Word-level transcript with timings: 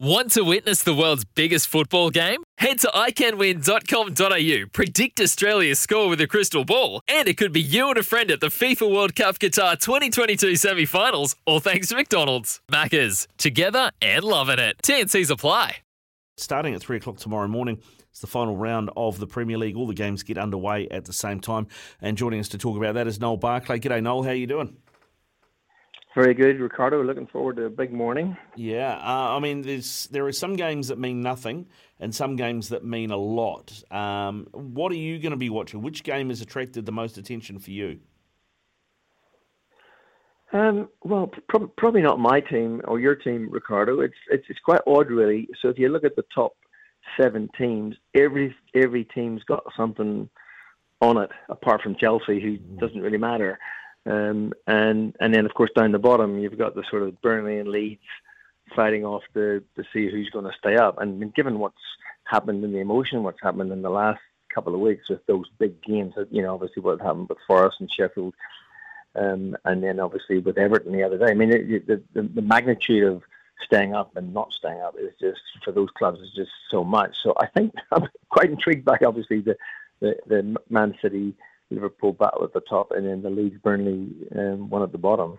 Want 0.00 0.30
to 0.34 0.44
witness 0.44 0.84
the 0.84 0.94
world's 0.94 1.24
biggest 1.24 1.66
football 1.66 2.10
game? 2.10 2.44
Head 2.58 2.78
to 2.80 2.86
iCanWin.com.au, 2.86 4.68
predict 4.72 5.20
Australia's 5.20 5.80
score 5.80 6.08
with 6.08 6.20
a 6.20 6.28
crystal 6.28 6.64
ball, 6.64 7.00
and 7.08 7.26
it 7.26 7.36
could 7.36 7.52
be 7.52 7.60
you 7.60 7.88
and 7.88 7.98
a 7.98 8.04
friend 8.04 8.30
at 8.30 8.38
the 8.38 8.46
FIFA 8.46 8.94
World 8.94 9.16
Cup 9.16 9.40
Qatar 9.40 9.76
2022 9.76 10.54
semi 10.54 10.84
finals, 10.84 11.34
all 11.46 11.58
thanks 11.58 11.88
to 11.88 11.96
McDonald's. 11.96 12.60
Maccas, 12.70 13.26
together 13.38 13.90
and 14.00 14.22
loving 14.22 14.60
it. 14.60 14.76
TNC's 14.84 15.30
apply. 15.30 15.78
Starting 16.36 16.74
at 16.74 16.80
3 16.80 16.98
o'clock 16.98 17.16
tomorrow 17.16 17.48
morning, 17.48 17.82
it's 18.08 18.20
the 18.20 18.28
final 18.28 18.56
round 18.56 18.90
of 18.96 19.18
the 19.18 19.26
Premier 19.26 19.58
League. 19.58 19.76
All 19.76 19.88
the 19.88 19.94
games 19.94 20.22
get 20.22 20.38
underway 20.38 20.86
at 20.92 21.06
the 21.06 21.12
same 21.12 21.40
time. 21.40 21.66
And 22.00 22.16
joining 22.16 22.38
us 22.38 22.48
to 22.50 22.58
talk 22.58 22.76
about 22.76 22.94
that 22.94 23.08
is 23.08 23.18
Noel 23.18 23.36
Barclay. 23.36 23.80
G'day, 23.80 24.00
Noel. 24.00 24.22
How 24.22 24.30
are 24.30 24.34
you 24.34 24.46
doing? 24.46 24.76
Very 26.14 26.34
good, 26.34 26.58
Ricardo. 26.58 27.02
Looking 27.02 27.26
forward 27.26 27.56
to 27.56 27.66
a 27.66 27.70
big 27.70 27.92
morning. 27.92 28.36
Yeah, 28.56 28.96
uh, 28.96 29.36
I 29.36 29.40
mean, 29.40 29.62
there's 29.62 30.06
there 30.06 30.26
are 30.26 30.32
some 30.32 30.56
games 30.56 30.88
that 30.88 30.98
mean 30.98 31.20
nothing, 31.20 31.66
and 32.00 32.14
some 32.14 32.36
games 32.36 32.70
that 32.70 32.84
mean 32.84 33.10
a 33.10 33.16
lot. 33.16 33.82
Um, 33.92 34.48
what 34.52 34.90
are 34.90 34.96
you 34.96 35.18
going 35.18 35.32
to 35.32 35.36
be 35.36 35.50
watching? 35.50 35.82
Which 35.82 36.02
game 36.02 36.30
has 36.30 36.40
attracted 36.40 36.86
the 36.86 36.92
most 36.92 37.18
attention 37.18 37.58
for 37.58 37.70
you? 37.70 38.00
Um, 40.52 40.88
well, 41.04 41.30
pro- 41.48 41.68
probably 41.76 42.00
not 42.00 42.18
my 42.18 42.40
team 42.40 42.80
or 42.84 42.98
your 42.98 43.14
team, 43.14 43.48
Ricardo. 43.50 44.00
It's, 44.00 44.14
it's 44.30 44.44
it's 44.48 44.60
quite 44.64 44.80
odd, 44.86 45.10
really. 45.10 45.46
So 45.60 45.68
if 45.68 45.78
you 45.78 45.90
look 45.90 46.04
at 46.04 46.16
the 46.16 46.24
top 46.34 46.52
seven 47.20 47.50
teams, 47.58 47.96
every 48.14 48.54
every 48.74 49.04
team's 49.04 49.42
got 49.44 49.62
something 49.76 50.28
on 51.00 51.18
it, 51.18 51.30
apart 51.48 51.82
from 51.82 51.96
Chelsea, 51.96 52.40
who 52.40 52.56
doesn't 52.56 53.00
really 53.00 53.18
matter. 53.18 53.58
Um, 54.08 54.54
and 54.66 55.14
and 55.20 55.34
then 55.34 55.44
of 55.44 55.52
course 55.52 55.70
down 55.76 55.92
the 55.92 55.98
bottom 55.98 56.38
you've 56.38 56.56
got 56.56 56.74
the 56.74 56.84
sort 56.90 57.02
of 57.02 57.20
Burnley 57.20 57.58
and 57.58 57.68
Leeds 57.68 58.00
fighting 58.74 59.04
off 59.04 59.22
to 59.34 59.62
to 59.76 59.84
see 59.92 60.10
who's 60.10 60.30
going 60.30 60.46
to 60.46 60.58
stay 60.58 60.76
up. 60.76 61.00
And 61.00 61.34
given 61.34 61.58
what's 61.58 61.76
happened 62.24 62.64
in 62.64 62.72
the 62.72 62.78
emotion, 62.78 63.22
what's 63.22 63.42
happened 63.42 63.72
in 63.72 63.82
the 63.82 63.90
last 63.90 64.20
couple 64.54 64.74
of 64.74 64.80
weeks 64.80 65.08
with 65.10 65.24
those 65.26 65.46
big 65.58 65.82
games, 65.82 66.14
you 66.30 66.42
know, 66.42 66.54
obviously 66.54 66.82
what 66.82 67.00
happened 67.00 67.28
with 67.28 67.38
Forest 67.46 67.76
and 67.80 67.90
Sheffield, 67.90 68.34
um, 69.14 69.56
and 69.64 69.82
then 69.82 70.00
obviously 70.00 70.38
with 70.38 70.58
Everton 70.58 70.92
the 70.92 71.02
other 71.02 71.18
day. 71.18 71.30
I 71.30 71.34
mean, 71.34 71.52
it, 71.52 71.86
the, 71.86 72.02
the 72.14 72.22
the 72.22 72.42
magnitude 72.42 73.04
of 73.04 73.22
staying 73.64 73.94
up 73.94 74.16
and 74.16 74.32
not 74.32 74.52
staying 74.52 74.80
up 74.80 74.94
is 74.98 75.12
just 75.20 75.40
for 75.64 75.72
those 75.72 75.90
clubs 75.98 76.20
is 76.20 76.32
just 76.34 76.50
so 76.70 76.84
much. 76.84 77.14
So 77.22 77.34
I 77.38 77.46
think 77.46 77.74
I'm 77.92 78.08
quite 78.30 78.50
intrigued 78.50 78.84
by 78.84 78.98
obviously 79.04 79.40
the 79.40 79.56
the, 80.00 80.16
the 80.26 80.56
Man 80.70 80.94
City 81.02 81.34
Liverpool 81.70 82.12
battle 82.12 82.44
at 82.44 82.52
the 82.52 82.60
top, 82.60 82.92
and 82.92 83.06
then 83.06 83.22
the 83.22 83.30
Leeds 83.30 83.58
Burnley 83.62 84.10
um, 84.36 84.70
one 84.70 84.82
at 84.82 84.92
the 84.92 84.98
bottom. 84.98 85.38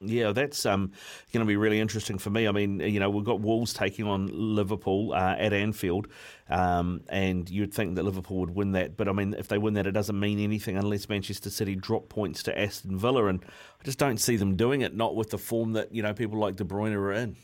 Yeah, 0.00 0.32
that's 0.32 0.66
um, 0.66 0.92
going 1.32 1.44
to 1.44 1.48
be 1.48 1.56
really 1.56 1.80
interesting 1.80 2.18
for 2.18 2.28
me. 2.28 2.46
I 2.46 2.52
mean, 2.52 2.80
you 2.80 3.00
know, 3.00 3.08
we've 3.08 3.24
got 3.24 3.40
Wolves 3.40 3.72
taking 3.72 4.06
on 4.06 4.28
Liverpool 4.32 5.12
uh, 5.12 5.36
at 5.38 5.52
Anfield, 5.52 6.08
um, 6.48 7.02
and 7.08 7.48
you'd 7.48 7.72
think 7.72 7.94
that 7.94 8.04
Liverpool 8.04 8.40
would 8.40 8.50
win 8.50 8.72
that. 8.72 8.96
But 8.96 9.08
I 9.08 9.12
mean, 9.12 9.34
if 9.34 9.48
they 9.48 9.58
win 9.58 9.74
that, 9.74 9.86
it 9.86 9.92
doesn't 9.92 10.18
mean 10.18 10.40
anything 10.40 10.76
unless 10.76 11.08
Manchester 11.08 11.48
City 11.48 11.74
drop 11.74 12.08
points 12.08 12.42
to 12.44 12.58
Aston 12.58 12.98
Villa, 12.98 13.26
and 13.26 13.44
I 13.80 13.84
just 13.84 13.98
don't 13.98 14.18
see 14.18 14.36
them 14.36 14.56
doing 14.56 14.82
it. 14.82 14.94
Not 14.94 15.16
with 15.16 15.30
the 15.30 15.38
form 15.38 15.72
that 15.72 15.94
you 15.94 16.02
know 16.02 16.12
people 16.12 16.38
like 16.38 16.56
De 16.56 16.64
Bruyne 16.64 16.92
are 16.92 17.12
in. 17.12 17.36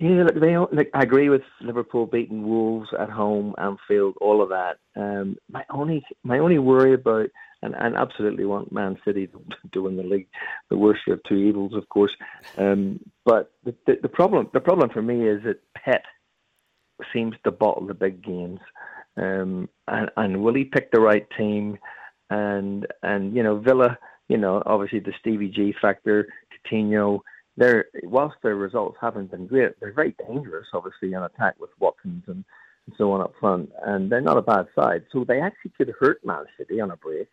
Yeah, 0.00 0.24
look, 0.24 0.40
they 0.40 0.56
like, 0.76 0.90
I 0.92 1.02
agree 1.02 1.28
with 1.28 1.42
Liverpool 1.60 2.06
beating 2.06 2.46
Wolves 2.46 2.88
at 2.98 3.10
home, 3.10 3.54
Anfield, 3.58 4.16
all 4.20 4.42
of 4.42 4.48
that. 4.48 4.78
Um, 4.96 5.36
my 5.48 5.64
only 5.70 6.04
my 6.24 6.38
only 6.38 6.58
worry 6.58 6.94
about 6.94 7.28
and, 7.62 7.74
and 7.78 7.96
absolutely 7.96 8.44
want 8.44 8.72
Man 8.72 8.98
City 9.04 9.28
to 9.72 9.82
win 9.82 9.96
the 9.96 10.02
league, 10.02 10.28
the 10.68 10.76
worst 10.76 11.02
of 11.08 11.20
two 11.28 11.36
evils, 11.36 11.74
of 11.74 11.88
course. 11.88 12.12
Um, 12.58 13.00
but 13.24 13.52
the, 13.64 13.74
the, 13.86 13.98
the 14.02 14.08
problem 14.08 14.48
the 14.52 14.60
problem 14.60 14.90
for 14.90 15.02
me 15.02 15.28
is 15.28 15.42
that 15.44 15.60
Pep 15.76 16.02
seems 17.12 17.34
to 17.44 17.52
bottle 17.52 17.86
the 17.86 17.94
big 17.94 18.22
games, 18.22 18.60
um, 19.16 19.68
and, 19.86 20.10
and 20.16 20.42
will 20.42 20.54
he 20.54 20.64
pick 20.64 20.90
the 20.90 21.00
right 21.00 21.26
team? 21.36 21.78
And 22.30 22.86
and 23.02 23.34
you 23.34 23.44
know 23.44 23.60
Villa, 23.60 23.96
you 24.28 24.38
know 24.38 24.62
obviously 24.66 24.98
the 24.98 25.12
Stevie 25.20 25.50
G 25.50 25.72
factor, 25.80 26.26
Coutinho 26.52 27.20
they're 27.56 27.86
whilst 28.02 28.36
their 28.42 28.56
results 28.56 28.96
haven't 29.00 29.30
been 29.30 29.46
great, 29.46 29.78
they're 29.80 29.92
very 29.92 30.14
dangerous, 30.26 30.66
obviously, 30.72 31.14
on 31.14 31.22
attack 31.22 31.54
with 31.58 31.70
Watkins 31.78 32.24
and, 32.26 32.44
and 32.86 32.94
so 32.98 33.12
on 33.12 33.20
up 33.20 33.32
front, 33.38 33.70
and 33.86 34.10
they're 34.10 34.20
not 34.20 34.38
a 34.38 34.42
bad 34.42 34.66
side. 34.74 35.04
So 35.12 35.24
they 35.24 35.40
actually 35.40 35.72
could 35.76 35.92
hurt 35.98 36.24
Man 36.24 36.44
City 36.58 36.80
on 36.80 36.90
a 36.90 36.96
break. 36.96 37.28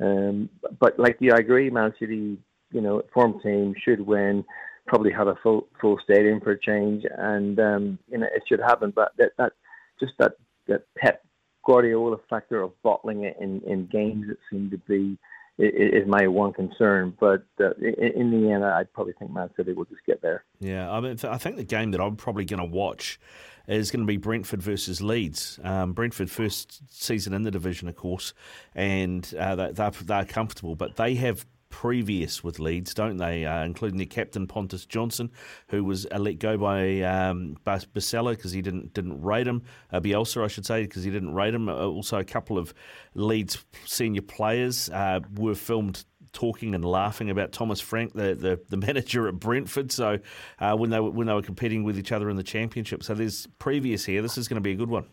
Um, 0.00 0.48
but 0.78 0.98
like 0.98 1.16
you, 1.20 1.32
I 1.32 1.38
agree, 1.38 1.70
Man 1.70 1.94
City, 1.98 2.38
you 2.70 2.80
know, 2.80 3.02
form 3.12 3.40
team 3.40 3.74
should 3.82 4.00
win. 4.00 4.44
Probably 4.86 5.10
have 5.12 5.26
a 5.26 5.38
full 5.42 5.66
full 5.80 5.98
stadium 6.04 6.40
for 6.40 6.52
a 6.52 6.60
change, 6.60 7.04
and 7.18 7.58
um, 7.58 7.98
you 8.08 8.18
know 8.18 8.26
it 8.26 8.42
should 8.48 8.60
happen. 8.60 8.92
But 8.94 9.12
that 9.18 9.32
that 9.36 9.52
just 9.98 10.12
that 10.20 10.34
that 10.68 10.84
Pep 10.96 11.24
Guardiola 11.64 12.18
factor 12.30 12.62
of 12.62 12.70
bottling 12.84 13.24
it 13.24 13.36
in 13.40 13.62
in 13.66 13.86
games 13.86 14.26
that 14.28 14.38
seem 14.48 14.70
to 14.70 14.78
be 14.78 15.18
is 15.58 16.06
my 16.06 16.26
one 16.26 16.52
concern. 16.52 17.16
But 17.18 17.44
uh, 17.60 17.70
in 17.80 18.30
the 18.30 18.50
end, 18.50 18.64
I'd 18.64 18.92
probably 18.92 19.14
think 19.14 19.30
Man 19.30 19.50
City 19.56 19.72
will 19.72 19.84
just 19.84 20.04
get 20.06 20.22
there. 20.22 20.44
Yeah, 20.60 20.90
I 20.90 21.00
mean, 21.00 21.16
I 21.24 21.38
think 21.38 21.56
the 21.56 21.64
game 21.64 21.90
that 21.92 22.00
I'm 22.00 22.16
probably 22.16 22.44
going 22.44 22.60
to 22.60 22.66
watch 22.66 23.18
is 23.66 23.90
going 23.90 24.00
to 24.00 24.06
be 24.06 24.16
Brentford 24.16 24.62
versus 24.62 25.00
Leeds. 25.00 25.58
Um, 25.62 25.92
Brentford 25.92 26.30
first 26.30 26.80
season 26.88 27.32
in 27.32 27.42
the 27.42 27.50
division, 27.50 27.88
of 27.88 27.96
course, 27.96 28.32
and 28.74 29.32
uh, 29.38 29.54
they're, 29.72 29.90
they're 29.90 30.24
comfortable, 30.24 30.76
but 30.76 30.96
they 30.96 31.14
have 31.16 31.46
previous 31.68 32.42
with 32.42 32.58
Leeds, 32.58 32.94
don't 32.94 33.16
they? 33.16 33.44
Uh, 33.44 33.64
including 33.64 33.98
their 33.98 34.06
captain 34.06 34.46
Pontus 34.46 34.86
Jansson, 34.86 35.30
who 35.68 35.84
was 35.84 36.06
uh, 36.12 36.18
let 36.18 36.38
go 36.38 36.56
by 36.56 37.00
um, 37.02 37.56
Bielsa 37.64 38.30
because 38.30 38.52
he 38.52 38.62
didn't 38.62 38.92
didn't 38.94 39.20
rate 39.22 39.46
him. 39.46 39.62
Uh, 39.92 40.00
Bielsa, 40.00 40.44
I 40.44 40.48
should 40.48 40.66
say, 40.66 40.82
because 40.82 41.04
he 41.04 41.10
didn't 41.10 41.34
rate 41.34 41.54
him. 41.54 41.68
Uh, 41.68 41.86
also, 41.86 42.18
a 42.18 42.24
couple 42.24 42.58
of 42.58 42.72
Leeds 43.14 43.64
senior 43.84 44.22
players 44.22 44.90
uh, 44.90 45.20
were 45.34 45.54
filmed 45.54 46.04
talking 46.32 46.74
and 46.74 46.84
laughing 46.84 47.30
about 47.30 47.52
Thomas 47.52 47.80
Frank, 47.80 48.12
the, 48.12 48.34
the, 48.34 48.60
the 48.68 48.76
manager 48.86 49.26
at 49.26 49.34
Brentford. 49.40 49.90
So 49.90 50.18
uh, 50.58 50.76
when 50.76 50.90
they 50.90 51.00
were, 51.00 51.10
when 51.10 51.26
they 51.26 51.32
were 51.32 51.42
competing 51.42 51.82
with 51.82 51.98
each 51.98 52.12
other 52.12 52.28
in 52.30 52.36
the 52.36 52.42
championship, 52.42 53.02
so 53.02 53.14
there's 53.14 53.46
previous 53.58 54.04
here. 54.04 54.22
This 54.22 54.38
is 54.38 54.46
going 54.46 54.56
to 54.56 54.60
be 54.60 54.72
a 54.72 54.76
good 54.76 54.90
one. 54.90 55.06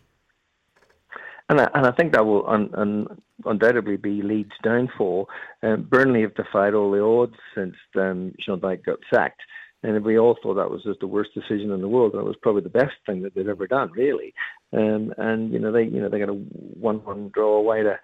And 1.48 1.60
I, 1.60 1.68
and 1.74 1.86
I 1.86 1.92
think 1.92 2.12
that 2.12 2.24
will 2.24 2.48
un, 2.48 2.70
un, 2.74 3.06
undoubtedly 3.44 3.96
be 3.96 4.22
Leeds' 4.22 4.50
downfall. 4.62 5.28
Um, 5.62 5.82
Burnley 5.82 6.22
have 6.22 6.34
defied 6.34 6.74
all 6.74 6.90
the 6.90 7.02
odds 7.02 7.36
since 7.54 7.74
um, 7.96 8.32
Sean 8.40 8.60
Dyche 8.60 8.84
got 8.84 8.98
sacked. 9.12 9.42
And 9.82 10.02
we 10.02 10.18
all 10.18 10.38
thought 10.42 10.54
that 10.54 10.70
was 10.70 10.82
just 10.82 11.00
the 11.00 11.06
worst 11.06 11.34
decision 11.34 11.70
in 11.70 11.82
the 11.82 11.88
world, 11.88 12.14
and 12.14 12.22
it 12.22 12.26
was 12.26 12.38
probably 12.40 12.62
the 12.62 12.70
best 12.70 12.94
thing 13.04 13.20
that 13.22 13.34
they've 13.34 13.46
ever 13.46 13.66
done, 13.66 13.92
really. 13.92 14.32
Um, 14.72 15.12
and 15.18 15.52
you 15.52 15.58
know 15.58 15.72
they, 15.72 15.84
you 15.84 16.00
know, 16.00 16.08
they 16.08 16.18
got 16.18 16.30
a 16.30 16.32
one-one 16.32 17.30
draw 17.34 17.58
away 17.58 17.82
to 17.82 17.98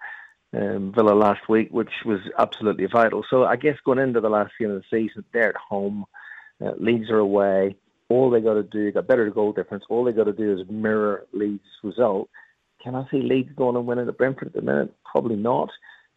um, 0.53 0.93
Villa 0.95 1.13
last 1.13 1.49
week, 1.49 1.69
which 1.71 1.89
was 2.05 2.19
absolutely 2.37 2.85
vital. 2.85 3.25
So 3.29 3.45
I 3.45 3.55
guess 3.55 3.77
going 3.83 3.97
into 3.97 4.21
the 4.21 4.29
last 4.29 4.53
game 4.59 4.69
of 4.69 4.83
the 4.83 4.83
season, 4.91 5.25
they're 5.33 5.49
at 5.49 5.55
home, 5.55 6.05
uh, 6.63 6.73
Leeds 6.77 7.09
are 7.09 7.17
away. 7.17 7.75
All 8.09 8.29
they 8.29 8.41
got 8.41 8.55
to 8.55 8.63
do, 8.63 8.91
got 8.91 9.07
better 9.07 9.29
goal 9.31 9.53
difference. 9.53 9.85
All 9.89 10.03
they 10.03 10.11
got 10.11 10.25
to 10.25 10.33
do 10.33 10.53
is 10.53 10.69
mirror 10.69 11.25
Leeds' 11.33 11.63
result, 11.83 12.29
can 12.83 12.95
I 12.95 13.05
see 13.09 13.21
Leeds 13.21 13.51
going 13.55 13.75
and 13.75 13.85
winning 13.85 14.07
at 14.07 14.17
Brentford 14.17 14.49
at 14.49 14.53
the 14.53 14.61
minute? 14.61 14.93
Probably 15.11 15.35
not. 15.35 15.69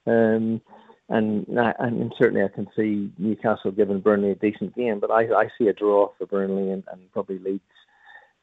Um, 0.07 0.61
and, 1.09 1.47
and 1.49 2.15
certainly 2.19 2.43
I 2.43 2.49
can 2.49 2.67
see 2.77 3.13
Newcastle 3.19 3.73
giving 3.73 4.01
Burnley 4.01 4.31
a 4.31 4.35
decent 4.35 4.75
game, 4.75 5.01
but 5.01 5.11
I, 5.11 5.25
I 5.35 5.49
see 5.59 5.69
a 5.69 5.73
draw 5.73 6.11
for 6.17 6.27
Burnley 6.27 6.71
and, 6.71 6.83
and 6.91 7.13
probably 7.13 7.39
Leeds 7.39 7.63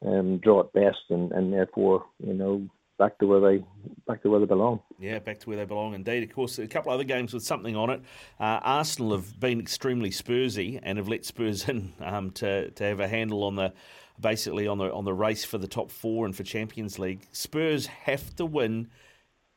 um, 0.05 0.37
draw 0.37 0.61
at 0.61 0.73
best, 0.73 0.99
and, 1.09 1.31
and 1.31 1.53
therefore 1.53 2.05
you 2.19 2.33
know 2.33 2.67
back 2.97 3.17
to 3.17 3.25
where 3.25 3.39
they 3.39 3.63
back 4.07 4.21
to 4.21 4.29
where 4.29 4.39
they 4.39 4.45
belong. 4.45 4.79
Yeah, 4.99 5.19
back 5.19 5.39
to 5.39 5.49
where 5.49 5.57
they 5.57 5.65
belong 5.65 5.93
indeed. 5.93 6.23
Of 6.23 6.33
course, 6.33 6.59
a 6.59 6.67
couple 6.67 6.91
of 6.91 6.95
other 6.95 7.03
games 7.03 7.33
with 7.33 7.43
something 7.43 7.75
on 7.75 7.89
it. 7.89 8.01
Uh, 8.39 8.59
Arsenal 8.61 9.11
have 9.11 9.39
been 9.39 9.59
extremely 9.59 10.11
Spursy 10.11 10.79
and 10.81 10.97
have 10.97 11.07
let 11.07 11.25
Spurs 11.25 11.67
in 11.69 11.93
um, 11.99 12.31
to 12.31 12.69
to 12.71 12.83
have 12.83 12.99
a 12.99 13.07
handle 13.07 13.43
on 13.43 13.55
the 13.55 13.73
basically 14.21 14.67
on 14.67 14.77
the 14.77 14.91
on 14.93 15.05
the 15.05 15.13
race 15.13 15.43
for 15.43 15.57
the 15.57 15.67
top 15.67 15.91
four 15.91 16.25
and 16.25 16.35
for 16.35 16.43
Champions 16.43 16.99
League. 16.99 17.27
Spurs 17.31 17.87
have 17.87 18.35
to 18.35 18.45
win 18.45 18.89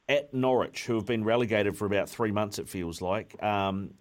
at 0.09 0.35
Norwich, 0.35 0.87
who 0.87 0.95
have 0.95 1.07
been 1.07 1.25
relegated 1.25 1.77
for 1.77 1.87
about 1.87 2.09
three 2.09 2.33
months. 2.33 2.59
It 2.59 2.69
feels 2.69 3.01
like. 3.01 3.41
Um, 3.43 3.95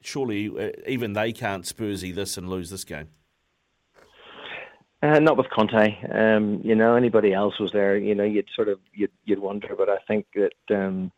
surely, 0.00 0.48
uh, 0.48 0.72
even 0.86 1.12
they 1.12 1.32
can't 1.32 1.64
Spursy 1.64 2.14
this 2.14 2.36
and 2.36 2.48
lose 2.48 2.70
this 2.70 2.84
game. 2.84 3.08
Uh, 5.02 5.18
not 5.18 5.36
with 5.36 5.50
Conte. 5.50 5.98
Um, 6.10 6.60
you 6.64 6.74
know, 6.74 6.96
anybody 6.96 7.32
else 7.32 7.58
was 7.60 7.70
there. 7.72 7.96
You 7.96 8.14
know, 8.14 8.24
you'd 8.24 8.48
sort 8.54 8.68
of 8.68 8.80
you'd 8.92 9.12
you'd 9.24 9.38
wonder, 9.38 9.74
but 9.76 9.88
I 9.88 9.98
think 10.08 10.26
that 10.34 10.74
um, 10.74 11.12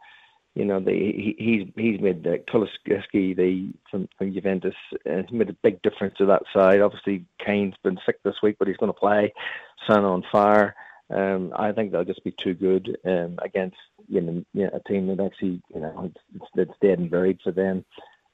you 0.58 0.64
know 0.64 0.80
the, 0.80 0.90
he, 0.90 1.36
he's 1.38 1.68
he's 1.76 2.00
made 2.00 2.24
the 2.24 2.42
Kulusevski 2.50 3.36
the 3.36 3.68
from, 3.88 4.08
from 4.18 4.34
Juventus 4.34 4.74
uh, 5.08 5.22
he's 5.22 5.30
made 5.30 5.50
a 5.50 5.56
big 5.62 5.80
difference 5.82 6.14
to 6.18 6.26
that 6.26 6.42
side. 6.52 6.80
Obviously, 6.80 7.24
Kane's 7.38 7.76
been 7.84 7.98
sick 8.04 8.20
this 8.24 8.42
week, 8.42 8.56
but 8.58 8.66
he's 8.66 8.76
going 8.76 8.92
to 8.92 8.98
play. 8.98 9.32
Son 9.86 10.04
on 10.04 10.24
fire. 10.32 10.74
Um, 11.10 11.52
I 11.56 11.70
think 11.70 11.92
they'll 11.92 12.04
just 12.04 12.24
be 12.24 12.32
too 12.32 12.54
good 12.54 12.98
um, 13.06 13.38
against 13.40 13.76
you 14.08 14.20
know, 14.20 14.44
you 14.52 14.64
know, 14.64 14.70
a 14.74 14.88
team 14.88 15.06
that 15.06 15.24
actually 15.24 15.62
you 15.72 15.80
know 15.80 16.10
it's, 16.34 16.50
it's 16.56 16.78
dead 16.82 16.98
and 16.98 17.10
buried 17.10 17.38
for 17.44 17.52
them. 17.52 17.84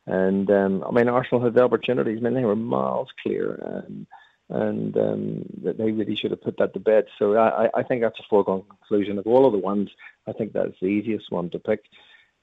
And 0.06 0.50
um, 0.50 0.82
I 0.88 0.92
mean, 0.92 1.08
Arsenal 1.08 1.44
had 1.44 1.54
the 1.54 1.62
opportunities. 1.62 2.18
I 2.18 2.22
mean, 2.22 2.34
they 2.34 2.44
were 2.44 2.56
miles 2.56 3.08
clear. 3.22 3.62
Um, 3.66 4.06
and 4.50 4.94
um, 4.96 5.46
they 5.62 5.90
really 5.90 6.16
should 6.16 6.30
have 6.30 6.42
put 6.42 6.58
that 6.58 6.74
to 6.74 6.80
bed. 6.80 7.06
So 7.18 7.34
I, 7.36 7.70
I 7.74 7.82
think 7.82 8.02
that's 8.02 8.20
a 8.20 8.28
foregone 8.28 8.62
conclusion. 8.68 9.18
Of 9.18 9.26
all 9.26 9.46
of 9.46 9.52
the 9.52 9.58
ones, 9.58 9.88
I 10.26 10.32
think 10.32 10.52
that's 10.52 10.78
the 10.80 10.88
easiest 10.88 11.32
one 11.32 11.48
to 11.50 11.58
pick, 11.58 11.84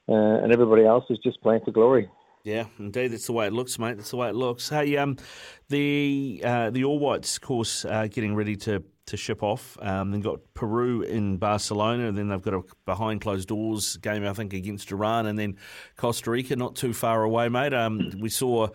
uh, 0.08 0.12
and 0.12 0.52
everybody 0.52 0.84
else 0.84 1.04
is 1.10 1.18
just 1.22 1.40
playing 1.42 1.62
for 1.64 1.70
glory. 1.70 2.10
Yeah, 2.44 2.64
indeed, 2.78 3.08
that's 3.08 3.26
the 3.26 3.32
way 3.32 3.46
it 3.46 3.52
looks, 3.52 3.78
mate. 3.78 3.96
That's 3.96 4.10
the 4.10 4.16
way 4.16 4.28
it 4.28 4.34
looks. 4.34 4.68
Hey, 4.68 4.96
um, 4.96 5.16
the 5.68 6.40
uh, 6.44 6.70
the 6.70 6.84
All 6.84 6.98
Whites, 6.98 7.36
of 7.36 7.42
course, 7.42 7.84
uh, 7.84 8.08
getting 8.10 8.34
ready 8.34 8.56
to 8.56 8.82
to 9.12 9.16
ship 9.16 9.42
off. 9.42 9.78
Um, 9.80 10.10
then 10.10 10.20
got 10.20 10.40
Peru 10.54 11.02
in 11.02 11.36
Barcelona, 11.36 12.08
and 12.08 12.18
then 12.18 12.28
they've 12.28 12.42
got 12.42 12.54
a 12.54 12.62
behind 12.84 13.20
closed 13.20 13.48
doors 13.48 13.96
game, 13.98 14.26
I 14.26 14.32
think, 14.32 14.52
against 14.52 14.90
Iran, 14.90 15.26
and 15.26 15.38
then 15.38 15.56
Costa 15.96 16.30
Rica, 16.30 16.56
not 16.56 16.74
too 16.74 16.92
far 16.92 17.22
away, 17.22 17.48
mate. 17.48 17.72
Um, 17.72 18.10
we 18.18 18.30
saw 18.30 18.68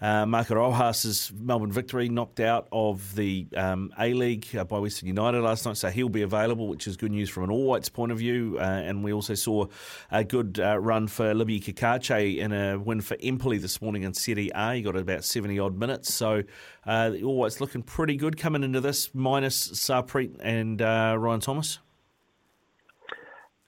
uh, 0.00 0.26
Marco 0.26 0.54
Rojas' 0.54 1.32
Melbourne 1.32 1.72
victory 1.72 2.08
knocked 2.08 2.38
out 2.38 2.68
of 2.70 3.14
the 3.16 3.48
um, 3.56 3.90
A 3.98 4.12
League 4.12 4.46
uh, 4.54 4.64
by 4.64 4.78
Western 4.78 5.08
United 5.08 5.40
last 5.40 5.66
night, 5.66 5.76
so 5.76 5.88
he'll 5.88 6.08
be 6.08 6.22
available, 6.22 6.68
which 6.68 6.86
is 6.86 6.96
good 6.96 7.10
news 7.10 7.30
from 7.30 7.44
an 7.44 7.50
All 7.50 7.64
Whites 7.64 7.88
point 7.88 8.12
of 8.12 8.18
view. 8.18 8.58
Uh, 8.60 8.62
and 8.62 9.02
we 9.02 9.12
also 9.12 9.34
saw 9.34 9.66
a 10.10 10.22
good 10.22 10.60
uh, 10.62 10.78
run 10.78 11.08
for 11.08 11.34
Libby 11.34 11.60
Cacace 11.60 12.38
in 12.38 12.52
a 12.52 12.78
win 12.78 13.00
for 13.00 13.16
Empoli 13.22 13.58
this 13.58 13.80
morning 13.80 14.02
in 14.02 14.12
Serie 14.12 14.50
A. 14.54 14.74
He 14.74 14.82
got 14.82 14.96
about 14.96 15.24
70 15.24 15.58
odd 15.58 15.78
minutes, 15.78 16.12
so 16.12 16.42
uh, 16.88 17.12
All 17.22 17.36
Whites 17.36 17.60
looking 17.60 17.82
pretty 17.82 18.16
good 18.16 18.36
coming 18.36 18.64
into 18.64 18.80
this, 18.80 19.14
minus 19.14 19.68
Sarpreet 19.68 20.36
and 20.40 20.80
uh, 20.80 21.14
Ryan 21.18 21.40
Thomas. 21.40 21.78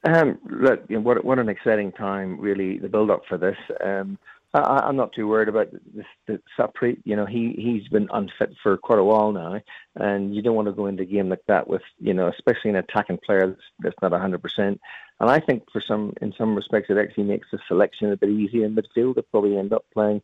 Um, 0.03 0.39
look, 0.49 0.83
you 0.89 0.97
know, 0.97 1.03
what 1.03 1.23
what 1.25 1.39
an 1.39 1.51
exciting 1.51 1.93
time! 1.93 2.41
Really, 2.41 2.79
the 2.79 2.89
build 2.89 3.11
up 3.11 3.23
for 3.29 3.37
this. 3.37 3.59
Um, 3.85 4.19
I, 4.53 4.89
am 4.89 4.97
not 4.97 5.13
too 5.13 5.29
worried 5.29 5.49
about 5.49 5.71
this, 5.95 6.07
the 6.27 6.41
Sarpreet. 6.59 7.03
You 7.05 7.15
know, 7.15 7.27
he 7.27 7.53
he's 7.57 7.87
been 7.89 8.09
unfit 8.13 8.55
for 8.63 8.77
quite 8.77 8.99
a 8.99 9.05
while 9.05 9.31
now, 9.31 9.61
and 9.97 10.35
you 10.35 10.43
don't 10.43 10.57
want 10.57 10.67
to 10.67 10.73
go 10.73 10.87
into 10.87 11.03
a 11.03 11.07
game 11.07 11.29
like 11.29 11.45
that 11.47 11.69
with 11.69 11.83
you 12.01 12.15
know, 12.15 12.29
especially 12.29 12.71
an 12.71 12.77
attacking 12.77 13.19
player 13.19 13.49
that's, 13.49 13.63
that's 13.81 14.03
not 14.03 14.13
100. 14.13 14.43
percent 14.43 14.81
And 15.21 15.31
I 15.31 15.39
think 15.39 15.65
for 15.71 15.81
some, 15.81 16.15
in 16.21 16.33
some 16.37 16.57
respects, 16.57 16.91
it 16.91 16.97
actually 16.97 17.25
makes 17.25 17.49
the 17.53 17.59
selection 17.69 18.11
a 18.11 18.17
bit 18.17 18.31
easier 18.31 18.65
in 18.65 18.75
midfield. 18.75 19.17
They 19.17 19.23
probably 19.23 19.57
end 19.57 19.73
up 19.73 19.85
playing, 19.93 20.23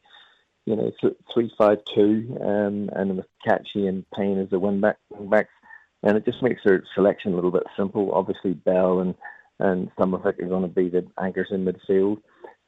you 0.66 0.76
know, 0.76 0.92
three 1.32 1.50
five 1.56 1.78
two, 1.94 2.36
um, 2.42 2.90
and 2.92 3.16
with 3.16 3.26
Cacace 3.46 3.88
and 3.88 4.04
Payne 4.10 4.38
as 4.38 4.50
the 4.50 4.58
wing 4.58 4.80
back 4.80 4.98
wing 5.10 5.30
backs, 5.30 5.52
and 6.02 6.16
it 6.16 6.24
just 6.24 6.42
makes 6.42 6.60
their 6.64 6.82
selection 6.94 7.32
a 7.32 7.36
little 7.36 7.52
bit 7.52 7.62
simple. 7.76 8.12
Obviously, 8.12 8.52
Bell 8.52 9.00
and 9.00 9.14
and 9.58 9.90
Summervik 9.96 10.38
are 10.42 10.48
going 10.48 10.62
to 10.62 10.68
be 10.68 10.88
the 10.88 11.06
anchors 11.18 11.48
in 11.50 11.64
midfield. 11.64 12.18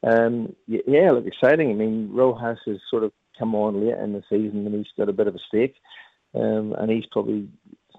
Um, 0.02 0.54
yeah, 0.66 1.10
look 1.10 1.26
exciting. 1.26 1.70
I 1.70 1.74
mean, 1.74 2.10
Rojas 2.12 2.58
has 2.66 2.78
sort 2.88 3.04
of 3.04 3.12
come 3.38 3.54
on 3.54 3.84
late 3.84 3.98
in 3.98 4.12
the 4.12 4.22
season 4.30 4.66
and 4.66 4.74
he's 4.74 4.86
got 4.96 5.08
a 5.08 5.12
bit 5.12 5.26
of 5.26 5.34
a 5.34 5.38
stake, 5.48 5.74
um, 6.34 6.74
and 6.78 6.90
he's 6.90 7.06
probably 7.10 7.48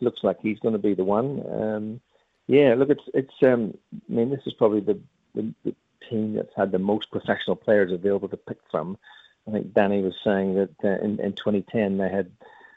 looks 0.01 0.23
like 0.23 0.37
he's 0.41 0.59
going 0.59 0.73
to 0.73 0.79
be 0.79 0.93
the 0.93 1.03
one. 1.03 1.43
Um, 1.51 2.01
yeah, 2.47 2.73
look, 2.75 2.89
it's 2.89 3.03
it's. 3.13 3.33
Um, 3.43 3.77
I 3.93 4.13
mean, 4.13 4.29
this 4.29 4.41
is 4.45 4.53
probably 4.53 4.79
the, 4.79 4.99
the, 5.35 5.53
the 5.65 5.75
team 6.09 6.33
that's 6.33 6.53
had 6.55 6.71
the 6.71 6.79
most 6.79 7.11
professional 7.11 7.55
players 7.55 7.91
available 7.91 8.29
to 8.29 8.37
pick 8.37 8.57
from. 8.71 8.97
I 9.49 9.51
think 9.51 9.73
Danny 9.73 10.01
was 10.01 10.15
saying 10.23 10.55
that 10.55 10.75
uh, 10.83 11.03
in, 11.03 11.19
in 11.19 11.33
2010 11.33 11.97
they 11.97 12.09
had 12.09 12.31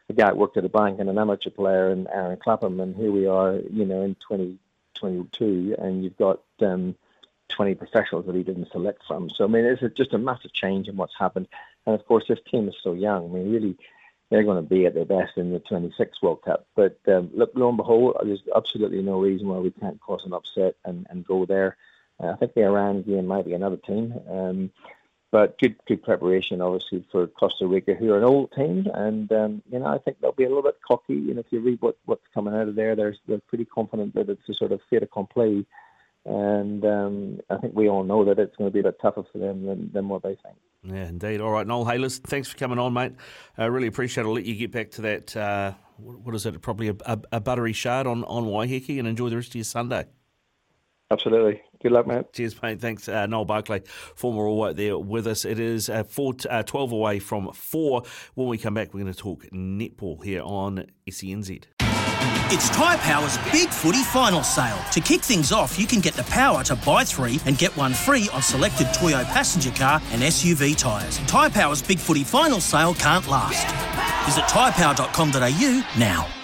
a 0.08 0.12
guy 0.14 0.32
worked 0.32 0.56
at 0.56 0.64
a 0.64 0.68
bank 0.68 1.00
and 1.00 1.08
an 1.10 1.18
amateur 1.18 1.50
player 1.50 1.90
and 1.90 2.08
Aaron 2.08 2.38
Clapham, 2.42 2.80
and 2.80 2.96
here 2.96 3.12
we 3.12 3.26
are, 3.26 3.56
you 3.70 3.84
know, 3.84 4.02
in 4.02 4.14
2022, 4.28 5.76
and 5.78 6.02
you've 6.02 6.16
got 6.16 6.40
um, 6.60 6.94
20 7.50 7.74
professionals 7.74 8.26
that 8.26 8.34
he 8.34 8.42
didn't 8.42 8.72
select 8.72 9.02
from. 9.06 9.28
So, 9.30 9.44
I 9.44 9.48
mean, 9.48 9.64
it's 9.64 9.82
just 9.96 10.14
a 10.14 10.18
massive 10.18 10.52
change 10.52 10.88
in 10.88 10.96
what's 10.96 11.18
happened. 11.18 11.46
And 11.86 11.94
of 11.94 12.06
course, 12.06 12.24
this 12.26 12.38
team 12.50 12.68
is 12.68 12.74
so 12.82 12.94
young. 12.94 13.30
I 13.30 13.34
mean, 13.34 13.52
really, 13.52 13.76
they're 14.30 14.44
going 14.44 14.62
to 14.62 14.68
be 14.68 14.86
at 14.86 14.94
their 14.94 15.04
best 15.04 15.36
in 15.36 15.52
the 15.52 15.58
26 15.58 16.22
World 16.22 16.42
Cup. 16.42 16.66
But 16.74 16.98
um, 17.06 17.30
look, 17.34 17.52
lo 17.54 17.68
and 17.68 17.76
behold, 17.76 18.16
there's 18.24 18.42
absolutely 18.56 19.02
no 19.02 19.20
reason 19.20 19.48
why 19.48 19.58
we 19.58 19.70
can't 19.72 20.00
cause 20.00 20.22
an 20.24 20.32
upset 20.32 20.74
and, 20.84 21.06
and 21.10 21.26
go 21.26 21.44
there. 21.44 21.76
Uh, 22.18 22.28
I 22.28 22.36
think 22.36 22.54
the 22.54 22.64
Iran 22.64 23.02
game 23.02 23.26
might 23.26 23.44
be 23.44 23.52
another 23.52 23.76
team. 23.76 24.14
Um, 24.30 24.70
but 25.32 25.58
good, 25.58 25.74
good 25.86 26.04
preparation, 26.04 26.60
obviously, 26.60 27.04
for 27.10 27.26
Costa 27.26 27.66
Rica, 27.66 27.94
who 27.94 28.12
are 28.12 28.18
an 28.18 28.24
old 28.24 28.52
team, 28.52 28.86
and 28.94 29.32
um, 29.32 29.62
you 29.72 29.80
know 29.80 29.86
I 29.86 29.98
think 29.98 30.20
they'll 30.20 30.30
be 30.30 30.44
a 30.44 30.48
little 30.48 30.62
bit 30.62 30.78
cocky. 30.86 31.14
You 31.14 31.34
know, 31.34 31.40
if 31.40 31.46
you 31.50 31.58
read 31.58 31.82
what, 31.82 31.96
what's 32.04 32.22
coming 32.32 32.54
out 32.54 32.68
of 32.68 32.76
there, 32.76 32.94
they're 32.94 33.16
they're 33.26 33.40
pretty 33.48 33.64
confident 33.64 34.14
that 34.14 34.28
it's 34.28 34.48
a 34.48 34.54
sort 34.54 34.70
of 34.70 34.80
fait 34.88 35.02
accompli 35.02 35.66
and 36.24 36.84
um, 36.84 37.40
I 37.50 37.56
think 37.56 37.74
we 37.74 37.88
all 37.88 38.04
know 38.04 38.24
that 38.24 38.38
it's 38.38 38.54
going 38.56 38.70
to 38.70 38.72
be 38.72 38.80
a 38.80 38.84
bit 38.84 39.00
tougher 39.00 39.24
for 39.32 39.38
them 39.38 39.66
than, 39.66 39.90
than 39.92 40.08
what 40.08 40.22
they 40.22 40.36
think. 40.36 40.56
Yeah, 40.84 41.08
indeed. 41.08 41.40
All 41.40 41.50
right, 41.50 41.66
Noel 41.66 41.84
Hayles, 41.84 42.18
thanks 42.18 42.48
for 42.48 42.56
coming 42.56 42.78
on, 42.78 42.92
mate. 42.92 43.12
I 43.58 43.66
really 43.66 43.88
appreciate 43.88 44.24
it. 44.24 44.26
I'll 44.26 44.34
let 44.34 44.44
you 44.44 44.54
get 44.54 44.72
back 44.72 44.90
to 44.92 45.02
that, 45.02 45.36
uh, 45.36 45.72
what 45.96 46.34
is 46.34 46.46
it, 46.46 46.60
probably 46.60 46.88
a, 46.88 46.96
a, 47.06 47.18
a, 47.32 47.40
buttery 47.40 47.72
shard 47.72 48.06
on, 48.06 48.24
on 48.24 48.44
Waiheke 48.44 48.98
and 48.98 49.08
enjoy 49.08 49.30
the 49.30 49.36
rest 49.36 49.48
of 49.48 49.54
your 49.56 49.64
Sunday. 49.64 50.06
Absolutely. 51.10 51.60
Good 51.82 51.92
luck, 51.92 52.06
mate. 52.06 52.32
Cheers, 52.32 52.62
mate. 52.62 52.80
Thanks, 52.80 53.08
uh, 53.08 53.26
Noel 53.26 53.44
Barclay, 53.44 53.82
former 54.14 54.46
All 54.46 54.56
White 54.56 54.76
there 54.76 54.96
with 54.96 55.26
us. 55.26 55.44
It 55.44 55.58
is 55.58 55.90
uh, 55.90 56.04
four, 56.04 56.34
uh, 56.48 56.62
12 56.62 56.92
away 56.92 57.18
from 57.18 57.52
4. 57.52 58.02
When 58.34 58.46
we 58.46 58.56
come 58.56 58.74
back, 58.74 58.94
we're 58.94 59.00
going 59.00 59.12
to 59.12 59.18
talk 59.18 59.44
netball 59.52 60.22
here 60.22 60.42
on 60.42 60.86
SENZ. 61.08 61.64
It's 62.54 62.68
Tyre 62.70 62.98
Power's 62.98 63.38
Big 63.50 63.70
Footy 63.70 64.02
Final 64.04 64.42
Sale. 64.42 64.78
To 64.92 65.00
kick 65.00 65.22
things 65.22 65.50
off, 65.50 65.78
you 65.78 65.86
can 65.86 66.00
get 66.00 66.14
the 66.14 66.22
power 66.24 66.62
to 66.64 66.76
buy 66.76 67.02
three 67.02 67.40
and 67.46 67.58
get 67.58 67.74
one 67.76 67.94
free 67.94 68.28
on 68.32 68.42
selected 68.42 68.92
Toyo 68.94 69.24
passenger 69.24 69.70
car 69.70 70.00
and 70.12 70.22
SUV 70.22 70.76
tyres. 70.76 71.18
Tyre 71.26 71.50
Power's 71.50 71.82
Big 71.82 71.98
Footy 71.98 72.22
Final 72.22 72.60
Sale 72.60 72.94
can't 72.94 73.26
last. 73.26 73.66
Visit 74.26 74.44
tyrepower.com.au 74.44 75.98
now. 75.98 76.41